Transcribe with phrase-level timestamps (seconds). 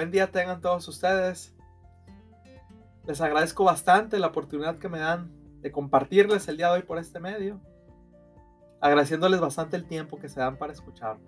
[0.00, 1.54] Buen día tengan todos ustedes.
[3.06, 5.30] Les agradezco bastante la oportunidad que me dan
[5.60, 7.60] de compartirles el día de hoy por este medio.
[8.80, 11.18] Agradeciéndoles bastante el tiempo que se dan para escuchar.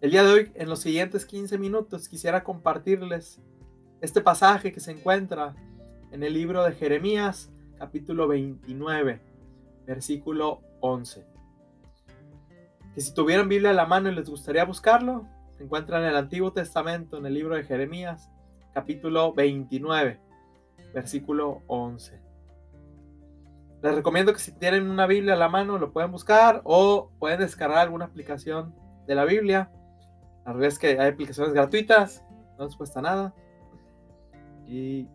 [0.00, 3.40] El día de hoy, en los siguientes 15 minutos, quisiera compartirles
[4.00, 5.56] este pasaje que se encuentra
[6.12, 7.50] en el libro de Jeremías,
[7.80, 9.20] capítulo 29,
[9.86, 11.26] versículo 11.
[12.94, 16.16] Que si tuvieran Biblia a la mano y les gustaría buscarlo, se encuentra en el
[16.16, 18.30] Antiguo Testamento, en el libro de Jeremías,
[18.72, 20.20] capítulo 29,
[20.94, 22.20] versículo 11.
[23.82, 27.40] Les recomiendo que si tienen una Biblia a la mano lo pueden buscar o pueden
[27.40, 28.74] descargar alguna aplicación
[29.06, 29.70] de la Biblia.
[30.46, 32.24] La verdad es que hay aplicaciones gratuitas,
[32.58, 33.34] no les cuesta nada.
[34.66, 35.08] Y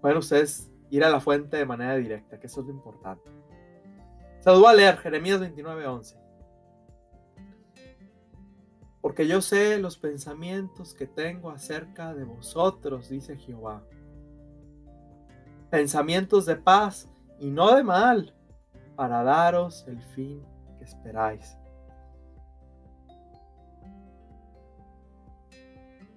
[0.00, 3.28] pueden ustedes ir a la fuente de manera directa, que eso es lo importante.
[4.40, 6.19] Se a leer, Jeremías 29:11.
[9.00, 13.82] Porque yo sé los pensamientos que tengo acerca de vosotros, dice Jehová.
[15.70, 17.08] Pensamientos de paz
[17.38, 18.34] y no de mal,
[18.96, 20.44] para daros el fin
[20.78, 21.56] que esperáis.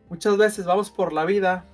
[0.10, 1.66] Muchas veces vamos por la vida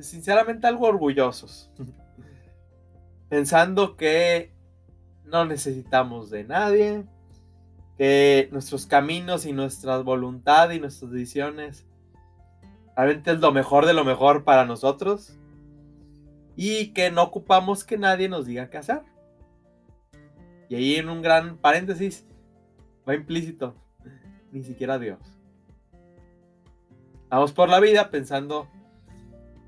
[0.00, 1.70] sinceramente algo orgullosos,
[3.28, 4.54] pensando que
[5.24, 7.04] no necesitamos de nadie,
[7.98, 11.86] que nuestros caminos y nuestra voluntad y nuestras decisiones
[12.96, 15.36] realmente es lo mejor de lo mejor para nosotros
[16.56, 19.02] y que no ocupamos que nadie nos diga qué hacer.
[20.68, 22.26] Y ahí en un gran paréntesis
[23.08, 23.74] va implícito,
[24.52, 25.18] ni siquiera Dios.
[27.28, 28.68] Vamos por la vida pensando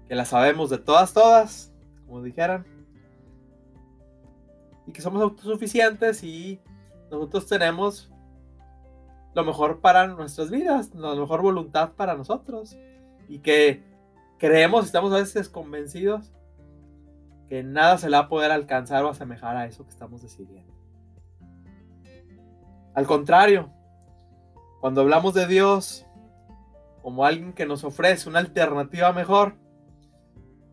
[0.09, 1.73] que la sabemos de todas, todas,
[2.07, 2.67] como dijeran,
[4.87, 6.61] y que somos autosuficientes y
[7.11, 8.14] nosotros tenemos
[9.35, 12.77] lo mejor para nuestras vidas, la mejor voluntad para nosotros,
[13.29, 13.83] y que
[14.39, 16.33] creemos, estamos a veces convencidos
[17.49, 20.73] que nada se le va a poder alcanzar o asemejar a eso que estamos decidiendo.
[22.95, 23.71] Al contrario,
[24.81, 26.07] cuando hablamos de Dios
[27.03, 29.57] como alguien que nos ofrece una alternativa mejor,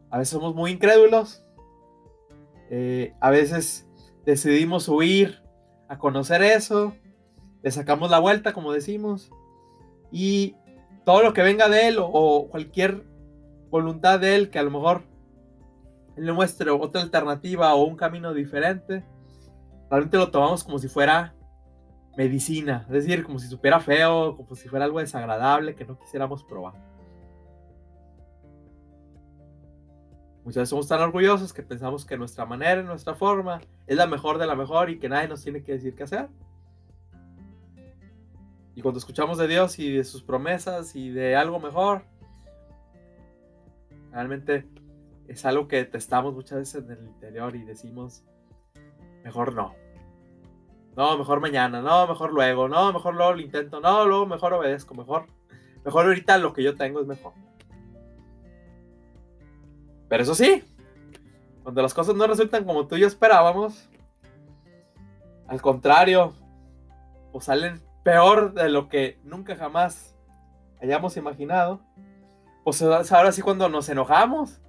[0.09, 1.43] a veces somos muy incrédulos,
[2.69, 3.87] eh, a veces
[4.25, 5.41] decidimos huir
[5.89, 6.93] a conocer eso,
[7.63, 9.31] le sacamos la vuelta, como decimos,
[10.11, 10.55] y
[11.05, 13.03] todo lo que venga de él o, cualquier
[13.69, 15.03] voluntad de él que a lo mejor
[16.17, 19.05] le muestre otra alternativa o un camino diferente,
[19.89, 21.33] realmente lo tomamos como si fuera
[22.17, 26.43] medicina, es decir, como si supiera feo, como si fuera algo desagradable que no quisiéramos
[26.43, 26.73] probar.
[30.43, 34.39] Muchas veces somos tan orgullosos que pensamos que nuestra manera, nuestra forma, es la mejor
[34.39, 36.29] de la mejor y que nadie nos tiene que decir qué hacer.
[38.75, 42.03] Y cuando escuchamos de Dios y de sus promesas y de algo mejor,
[44.11, 44.67] realmente
[45.27, 48.23] es algo que testamos muchas veces en el interior y decimos,
[49.23, 49.75] mejor no.
[50.95, 54.93] No, mejor mañana, no, mejor luego, no, mejor luego lo intento, no, luego mejor obedezco,
[54.93, 55.25] mejor,
[55.85, 57.33] mejor ahorita lo que yo tengo es mejor.
[60.09, 60.63] Pero eso sí,
[61.63, 63.89] cuando las cosas no resultan como tú y yo esperábamos,
[65.47, 66.33] al contrario,
[67.31, 70.15] o salen peor de lo que nunca jamás
[70.81, 71.81] hayamos imaginado,
[72.63, 74.61] pues ahora sí cuando nos enojamos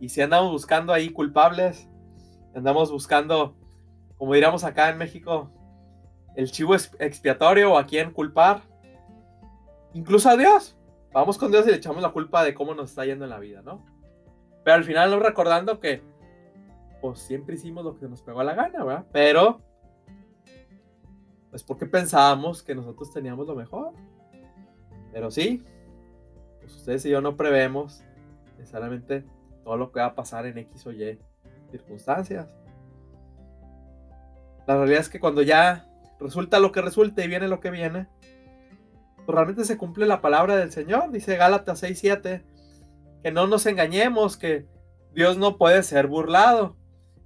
[0.00, 1.88] y si andamos buscando ahí culpables,
[2.54, 3.56] andamos buscando,
[4.16, 5.50] como diríamos acá en México,
[6.36, 8.62] el chivo expiatorio o a quién culpar,
[9.92, 10.76] incluso a Dios.
[11.12, 13.38] Vamos con Dios y le echamos la culpa de cómo nos está yendo en la
[13.38, 13.84] vida, ¿no?
[14.64, 16.02] Pero al final no recordando que
[17.00, 19.04] pues siempre hicimos lo que nos pegó a la gana, ¿verdad?
[19.12, 19.60] Pero
[21.54, 23.92] pues porque pensábamos que nosotros teníamos lo mejor.
[25.12, 25.62] Pero sí,
[26.58, 28.02] pues ustedes y yo no prevemos
[28.58, 29.24] necesariamente
[29.62, 31.16] todo lo que va a pasar en X o Y
[31.70, 32.48] circunstancias.
[34.66, 35.86] La realidad es que cuando ya
[36.18, 38.08] resulta lo que resulta y viene lo que viene,
[39.24, 42.42] pues realmente se cumple la palabra del Señor, dice Gálatas 6:7
[43.22, 44.66] que no nos engañemos, que
[45.12, 46.76] Dios no puede ser burlado,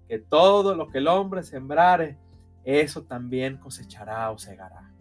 [0.06, 2.18] que todo lo que el hombre sembrare,
[2.68, 4.92] eso también cosechará o segará.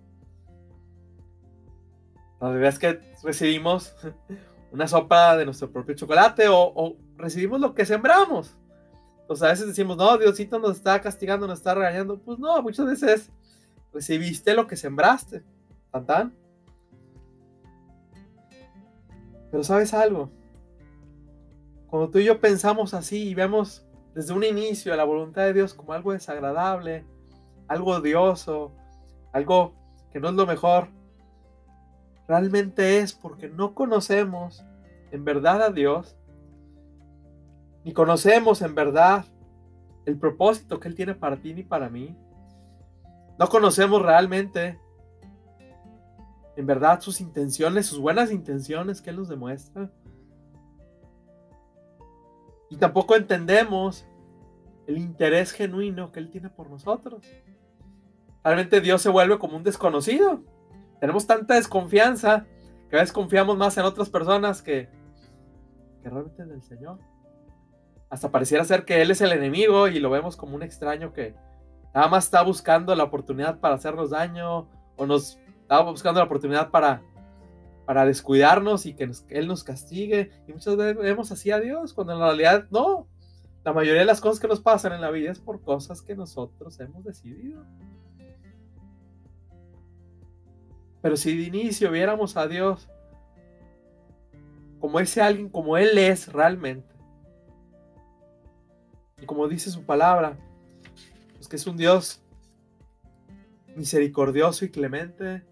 [2.39, 3.93] La verdad es que recibimos
[4.71, 8.55] una sopa de nuestro propio chocolate o, recibimos lo que sembramos.
[9.27, 12.17] Pues a veces decimos, no, Diosito nos está castigando, nos está regañando.
[12.19, 13.31] Pues no, muchas veces
[13.91, 15.43] recibiste lo que sembraste.
[16.05, 16.31] Tan,
[19.49, 20.29] Pero sabes algo,
[21.87, 25.73] cuando tú y yo pensamos así y vemos desde un inicio la voluntad de Dios
[25.73, 27.05] como algo desagradable,
[27.67, 28.73] algo odioso,
[29.33, 29.73] algo
[30.11, 30.89] que no es lo mejor,
[32.27, 34.65] realmente es porque no conocemos
[35.11, 36.17] en verdad a Dios,
[37.83, 39.25] ni conocemos en verdad
[40.05, 42.15] el propósito que Él tiene para ti ni para mí.
[43.39, 44.79] No conocemos realmente
[46.55, 49.91] en verdad sus intenciones, sus buenas intenciones que Él nos demuestra.
[52.69, 54.05] Y tampoco entendemos
[54.87, 57.23] el interés genuino que Él tiene por nosotros.
[58.47, 60.41] Realmente Dios se vuelve como un desconocido.
[61.01, 62.45] Tenemos tanta desconfianza
[62.89, 64.87] que a veces confiamos más en otras personas que,
[66.01, 66.97] que realmente en el Señor.
[68.09, 71.35] Hasta pareciera ser que Él es el enemigo y lo vemos como un extraño que
[71.93, 76.71] nada más está buscando la oportunidad para hacernos daño o nos está buscando la oportunidad
[76.71, 77.01] para,
[77.85, 80.31] para descuidarnos y que Él nos castigue.
[80.47, 83.09] Y muchas veces vemos así a Dios, cuando en realidad no.
[83.65, 86.15] La mayoría de las cosas que nos pasan en la vida es por cosas que
[86.15, 87.65] nosotros hemos decidido.
[91.01, 92.89] Pero si de inicio viéramos a Dios
[94.79, 96.95] como ese alguien, como Él es realmente,
[99.21, 100.37] y como dice su palabra,
[101.35, 102.21] pues que es un Dios
[103.75, 105.43] misericordioso y clemente,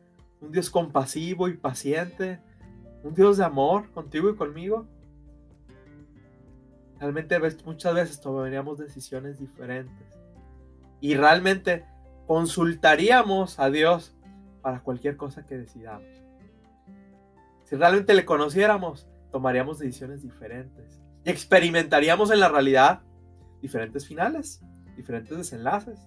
[0.42, 2.39] un Dios compasivo y paciente,
[3.03, 4.88] un Dios de amor contigo y conmigo.
[7.00, 10.07] Realmente muchas veces tomaríamos decisiones diferentes.
[11.01, 11.86] Y realmente
[12.25, 14.14] consultaríamos a Dios
[14.65, 16.09] para cualquier cosa que decidamos.
[17.65, 21.00] Si realmente le conociéramos, tomaríamos decisiones diferentes.
[21.23, 23.03] Y experimentaríamos en la realidad
[23.62, 24.63] diferentes finales,
[24.97, 26.00] diferentes desenlaces.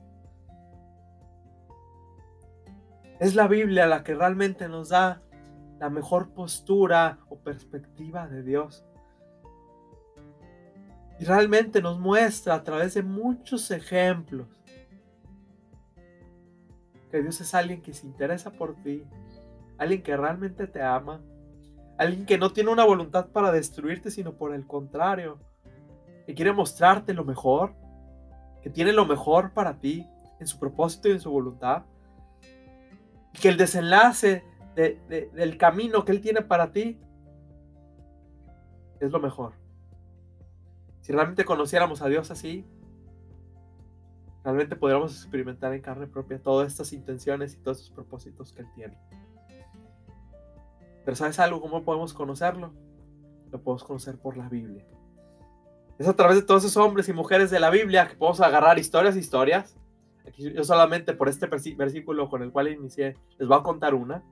[3.20, 5.22] Es la Biblia la que realmente nos da
[5.78, 8.84] la mejor postura o perspectiva de Dios.
[11.20, 14.57] Y realmente nos muestra a través de muchos ejemplos
[17.10, 19.04] que Dios es alguien que se interesa por ti,
[19.78, 21.20] alguien que realmente te ama,
[21.96, 25.38] alguien que no tiene una voluntad para destruirte, sino por el contrario,
[26.26, 27.74] que quiere mostrarte lo mejor,
[28.62, 30.06] que tiene lo mejor para ti
[30.40, 31.84] en su propósito y en su voluntad
[33.40, 34.44] que el desenlace
[34.74, 37.00] del camino que Él tiene para ti
[39.00, 39.54] es lo mejor.
[41.00, 42.64] Si realmente conociéramos a Dios así,
[44.48, 48.68] realmente podríamos experimentar en carne propia todas estas intenciones y todos estos propósitos que Él
[48.74, 48.98] tiene.
[51.04, 51.60] Pero ¿sabes algo?
[51.60, 52.72] ¿Cómo podemos conocerlo?
[53.50, 54.86] Lo podemos conocer por la Biblia.
[55.98, 58.78] Es a través de todos esos hombres y mujeres de la Biblia que podemos agarrar
[58.78, 59.76] historias, historias,
[60.38, 61.46] yo solamente por este
[61.76, 64.22] versículo con el cual inicié, les voy a contar una.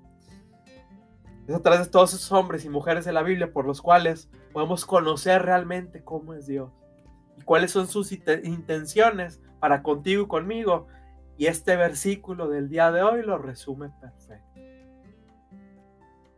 [1.47, 4.31] Es a través de todos esos hombres y mujeres de la Biblia por los cuales
[4.55, 6.73] podemos conocer realmente cómo es Dios
[7.37, 10.87] y cuáles son sus intenciones para contigo y conmigo.
[11.37, 14.61] Y este versículo del día de hoy lo resume perfecto.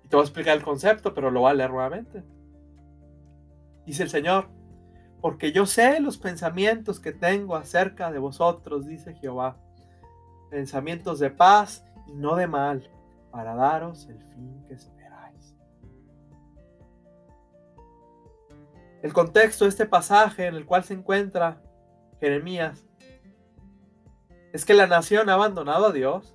[0.05, 2.25] Y te voy a explicar el concepto, pero lo voy a leer nuevamente.
[3.87, 4.49] Dice el Señor,
[5.21, 9.57] porque yo sé los pensamientos que tengo acerca de vosotros, dice Jehová,
[10.51, 12.91] pensamientos de paz y no de mal,
[13.31, 15.57] para daros el fin que esperáis.
[19.03, 21.63] El contexto de este pasaje en el cual se encuentra
[22.21, 22.88] Jeremías
[24.53, 26.35] es que la nación ha abandonado a Dios.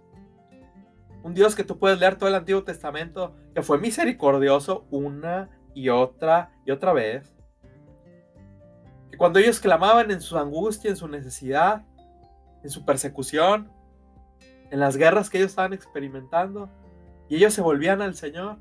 [1.24, 5.90] Un Dios que tú puedes leer todo el Antiguo Testamento, que fue misericordioso una y
[5.90, 7.34] otra y otra vez
[9.18, 11.86] cuando ellos clamaban en su angustia, en su necesidad,
[12.64, 13.72] en su persecución,
[14.70, 16.70] en las guerras que ellos estaban experimentando,
[17.30, 18.58] y ellos se volvían al Señor,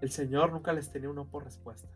[0.00, 1.88] el Señor nunca les tenía una por respuesta.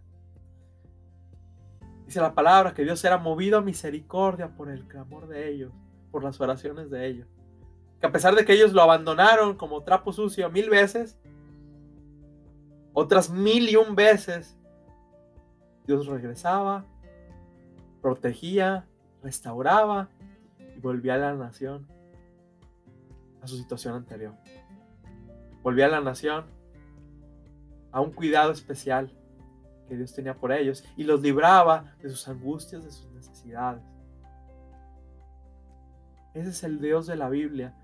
[2.12, 5.72] Dice la palabra que Dios era movido a misericordia por el clamor de ellos,
[6.10, 7.26] por las oraciones de ellos.
[8.00, 11.18] Que a pesar de que ellos lo abandonaron como trapo sucio mil veces,
[12.92, 14.58] otras mil y un veces
[15.86, 16.84] Dios regresaba,
[18.02, 18.86] protegía,
[19.22, 20.10] restauraba
[20.58, 21.86] y volvía a la nación
[23.40, 24.34] a su situación anterior.
[25.62, 26.44] Volvía a la nación
[27.90, 29.10] a un cuidado especial
[29.88, 33.82] que Dios tenía por ellos y los libraba de sus angustias, de sus necesidades.
[36.34, 37.74] Ese es el Dios de la Biblia.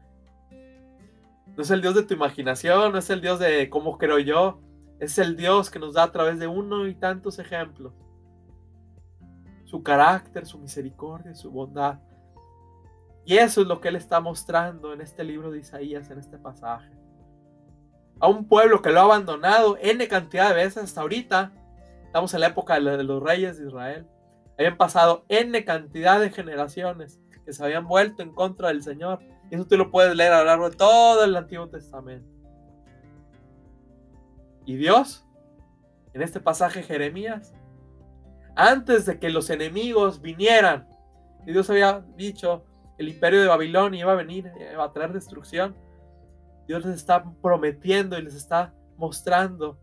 [1.57, 4.61] No es el Dios de tu imaginación, no es el Dios de cómo creo yo,
[5.01, 7.93] es el Dios que nos da a través de uno y tantos ejemplos
[9.69, 11.99] su carácter, su misericordia, su bondad.
[13.27, 16.39] Y eso es lo que Él está mostrando en este libro de Isaías, en este
[16.39, 16.91] pasaje.
[18.19, 21.53] A un pueblo que lo ha abandonado N cantidad de veces hasta ahorita.
[22.09, 24.07] Estamos en la época de los reyes de Israel.
[24.59, 29.21] Habían pasado N cantidad de generaciones que se habían vuelto en contra del Señor.
[29.51, 32.27] Y eso tú lo puedes leer a lo largo de todo el Antiguo Testamento.
[34.65, 35.27] Y Dios,
[36.15, 37.53] en este pasaje Jeremías,
[38.57, 40.89] antes de que los enemigos vinieran,
[41.47, 42.65] y Dios había dicho,
[42.97, 45.77] el imperio de Babilonia iba a venir, iba a traer destrucción,
[46.67, 49.79] Dios les está prometiendo y les está mostrando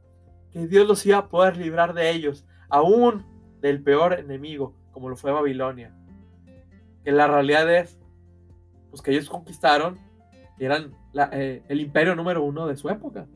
[0.56, 3.26] que Dios los iba a poder librar de ellos, aún
[3.60, 5.94] del peor enemigo, como lo fue Babilonia.
[7.04, 8.00] Que la realidad es,
[8.90, 10.00] pues que ellos conquistaron
[10.58, 10.94] y eran
[11.34, 13.28] eh, el imperio número uno de su época.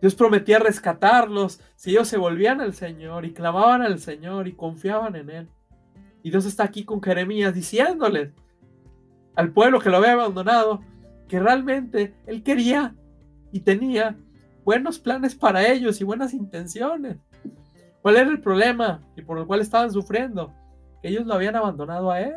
[0.00, 5.16] Dios prometía rescatarlos si ellos se volvían al Señor y clamaban al Señor y confiaban
[5.16, 5.48] en Él.
[6.22, 8.32] Y Dios está aquí con Jeremías diciéndoles
[9.34, 10.84] al pueblo que lo había abandonado
[11.26, 12.94] que realmente Él quería
[13.50, 14.16] y tenía
[14.64, 17.18] buenos planes para ellos y buenas intenciones.
[18.02, 20.52] ¿Cuál era el problema y por el cual estaban sufriendo?
[21.02, 22.34] Ellos lo habían abandonado a Él.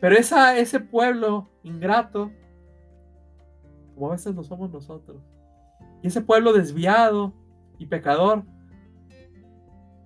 [0.00, 2.32] Pero esa, ese pueblo ingrato,
[3.94, 5.22] como a veces lo somos nosotros,
[6.02, 7.34] y ese pueblo desviado
[7.78, 8.44] y pecador,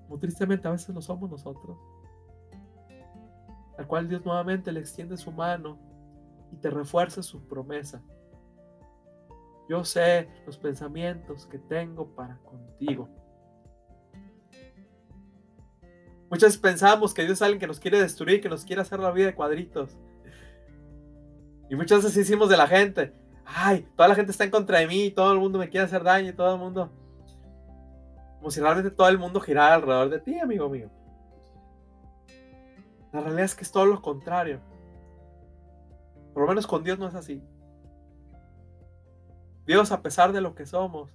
[0.06, 1.78] como tristemente a veces lo somos nosotros,
[3.78, 5.78] al cual Dios nuevamente le extiende su mano
[6.50, 8.02] y te refuerza su promesa.
[9.68, 13.09] Yo sé los pensamientos que tengo para contigo.
[16.30, 18.99] Muchas veces pensamos que Dios es alguien que nos quiere destruir, que nos quiere hacer
[18.99, 19.97] la vida de cuadritos.
[21.71, 23.14] Y muchas veces decimos de la gente,
[23.47, 26.02] ay, toda la gente está en contra de mí, todo el mundo me quiere hacer
[26.02, 26.90] daño, todo el mundo.
[28.38, 30.90] Como si realmente todo el mundo girara alrededor de ti, amigo mío.
[33.12, 34.61] La realidad es que es todo lo contrario.
[36.33, 37.40] Por lo menos con Dios no es así.
[39.66, 41.11] Dios, a pesar de lo que somos,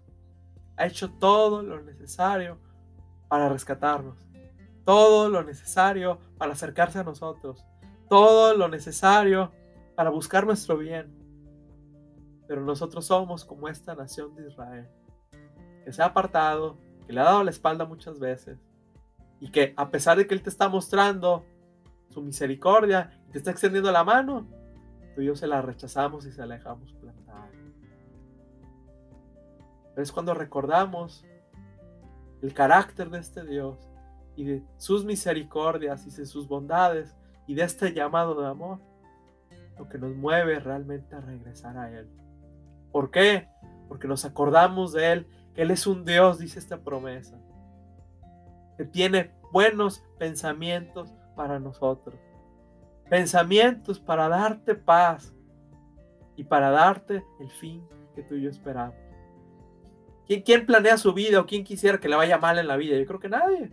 [0.78, 2.58] ha hecho todo lo necesario
[3.28, 4.18] para rescatarnos.
[4.86, 7.66] Todo lo necesario para acercarse a nosotros.
[8.10, 9.52] Todo lo necesario
[9.96, 11.14] para buscar nuestro bien.
[12.48, 14.88] Pero nosotros somos como esta nación de Israel,
[15.86, 18.58] que se ha apartado, que le ha dado la espalda muchas veces,
[19.40, 21.46] y que a pesar de que Él te está mostrando
[22.10, 24.48] su misericordia te está extendiendo la mano,
[25.16, 27.52] tú y yo se la rechazamos y se la dejamos plantar.
[30.00, 31.26] Pero es cuando recordamos
[32.42, 33.92] el carácter de este Dios
[34.38, 38.80] y de sus misericordias y de sus bondades y de este llamado de amor,
[39.78, 42.08] lo que nos mueve realmente a regresar a Él.
[42.94, 43.50] ¿Por qué?
[43.90, 47.38] Porque nos acordamos de Él, que Él es un Dios, dice esta promesa,
[48.78, 52.18] que tiene buenos pensamientos para nosotros.
[53.10, 55.36] Pensamientos para darte paz
[56.38, 59.09] y para darte el fin que tú y yo esperamos.
[60.30, 62.98] ¿Quién, ¿Quién, planea su vida o quién quisiera que le vaya mal en la vida?
[62.98, 63.70] Yo creo que nadie.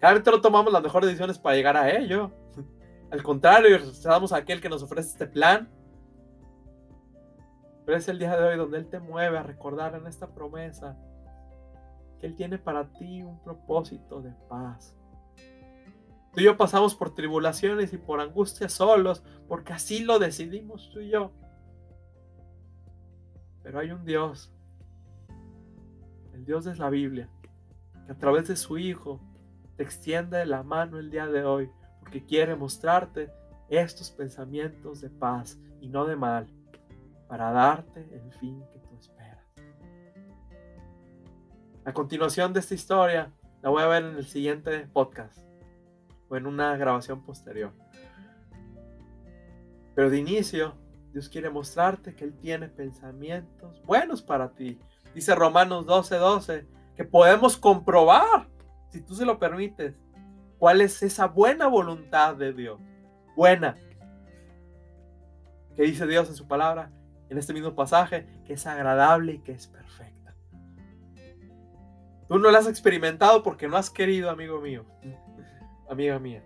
[0.00, 2.30] No tomamos las mejores decisiones para llegar a ello.
[3.10, 5.68] Al contrario, rechazamos a aquel que nos ofrece este plan
[7.90, 10.96] pero es el día de hoy donde Él te mueve a recordar en esta promesa
[12.20, 14.96] que Él tiene para ti un propósito de paz.
[16.32, 21.00] Tú y yo pasamos por tribulaciones y por angustias solos, porque así lo decidimos tú
[21.00, 21.32] y yo.
[23.64, 24.52] Pero hay un Dios,
[26.40, 27.28] el Dios de la Biblia,
[28.06, 29.20] que a través de su Hijo
[29.76, 31.70] te extiende la mano el día de hoy,
[32.00, 33.30] porque quiere mostrarte
[33.68, 36.46] estos pensamientos de paz y no de mal
[37.28, 39.44] para darte el fin que tú esperas.
[41.84, 43.30] A continuación de esta historia
[43.62, 45.38] la voy a ver en el siguiente podcast
[46.30, 47.72] o en una grabación posterior.
[49.94, 50.74] Pero de inicio,
[51.12, 54.80] Dios quiere mostrarte que Él tiene pensamientos buenos para ti.
[55.14, 58.48] Dice Romanos 12:12 12, que podemos comprobar,
[58.90, 59.94] si tú se lo permites,
[60.58, 62.80] cuál es esa buena voluntad de Dios.
[63.36, 63.76] Buena.
[65.74, 66.92] Que dice Dios en su palabra,
[67.28, 70.36] en este mismo pasaje, que es agradable y que es perfecta.
[72.28, 74.84] Tú no la has experimentado porque no has querido, amigo mío,
[75.90, 76.44] amiga mía.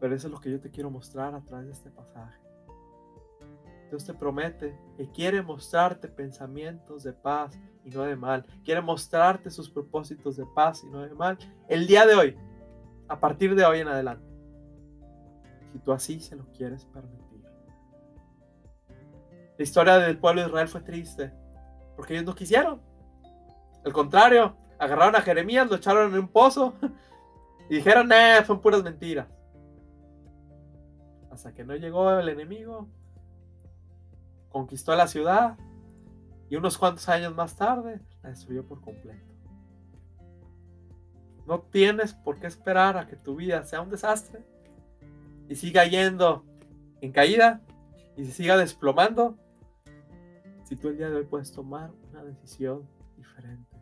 [0.00, 2.45] Pero eso es lo que yo te quiero mostrar a través de este pasaje.
[3.90, 8.44] Dios te promete que quiere mostrarte pensamientos de paz y no de mal.
[8.64, 11.38] Quiere mostrarte sus propósitos de paz y no de mal.
[11.68, 12.36] El día de hoy,
[13.08, 14.26] a partir de hoy en adelante.
[15.72, 17.26] Si tú así se lo quieres permitir.
[19.56, 21.32] La historia del pueblo de Israel fue triste,
[21.94, 22.82] porque ellos no quisieron.
[23.84, 26.74] Al contrario, agarraron a Jeremías, lo echaron en un pozo
[27.70, 29.28] y dijeron, eh, son puras mentiras.
[31.30, 32.88] Hasta que no llegó el enemigo,
[34.50, 35.56] conquistó la ciudad
[36.48, 39.24] y unos cuantos años más tarde la destruyó por completo.
[41.46, 44.44] No tienes por qué esperar a que tu vida sea un desastre
[45.48, 46.44] y siga yendo
[47.00, 47.60] en caída
[48.16, 49.36] y se siga desplomando
[50.64, 53.76] si tú el día de hoy puedes tomar una decisión diferente.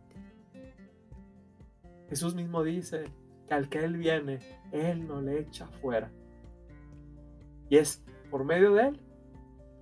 [2.11, 3.05] Jesús mismo dice
[3.49, 4.41] que al que Él viene,
[4.71, 6.11] Él no le echa fuera.
[7.71, 9.01] Y es por medio de Él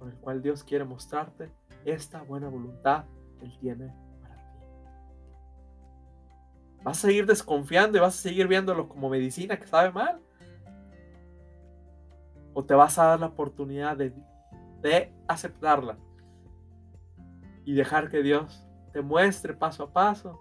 [0.02, 1.48] por el cual Dios quiere mostrarte
[1.84, 3.04] esta buena voluntad
[3.38, 4.58] que Él tiene para ti.
[6.82, 10.20] ¿Vas a seguir desconfiando y vas a seguir viéndolo como medicina que sabe mal?
[12.52, 14.12] ¿O te vas a dar la oportunidad de,
[14.80, 15.96] de aceptarla
[17.64, 20.36] y dejar que Dios te muestre paso a paso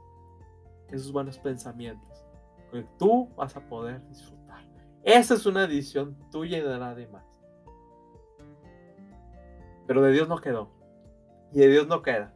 [0.89, 2.25] esos buenos pensamientos
[2.72, 4.68] que tú vas a poder disfrutar?
[5.03, 7.31] Esa es una decisión tuya y de nadie más.
[9.88, 10.70] Pero de Dios no quedó.
[11.52, 12.34] Y de Dios no queda.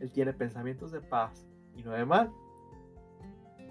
[0.00, 2.32] Él tiene pensamientos de paz y no de mal.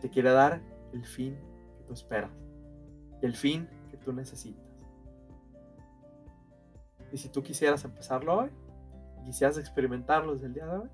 [0.01, 0.61] Te quiere dar
[0.93, 1.37] el fin
[1.77, 2.31] que tú esperas.
[3.21, 4.63] El fin que tú necesitas.
[7.11, 8.49] Y si tú quisieras empezarlo hoy,
[9.23, 10.89] quisieras experimentarlo desde el día de hoy,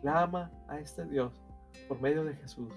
[0.00, 1.32] clama a este Dios
[1.88, 2.72] por medio de Jesús.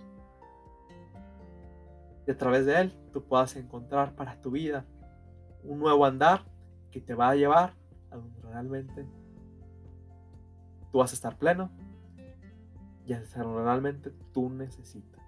[2.26, 4.86] Y a través de Él tú puedas encontrar para tu vida
[5.64, 6.44] un nuevo andar
[6.92, 7.74] que te va a llevar
[8.44, 9.06] realmente
[10.92, 11.72] tú vas a estar pleno
[13.06, 15.22] y a realmente tú necesitas.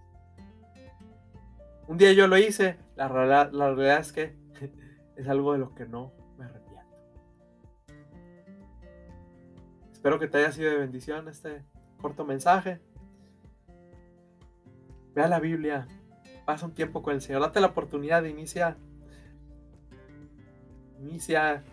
[1.87, 4.35] Un día yo lo hice, la realidad, la realidad es que
[5.15, 6.65] es algo de lo que no me arrepiento.
[9.91, 11.63] Espero que te haya sido de bendición este
[12.01, 12.79] corto mensaje.
[15.13, 15.87] Vea la Biblia,
[16.45, 18.77] pasa un tiempo con el Señor, date la oportunidad de iniciar.
[20.99, 21.63] Inicia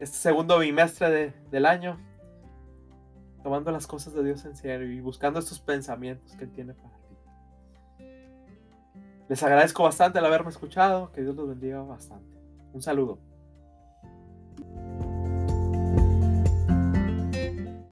[0.00, 2.00] este segundo bimestre del año,
[3.42, 6.96] tomando las cosas de Dios en serio y buscando estos pensamientos que Él tiene para
[6.96, 7.00] ti.
[9.28, 12.38] Les agradezco bastante el haberme escuchado, que Dios los bendiga bastante.
[12.72, 13.18] Un saludo.